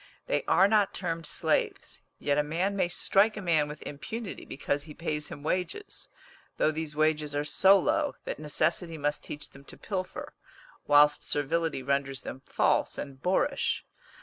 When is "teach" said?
9.23-9.49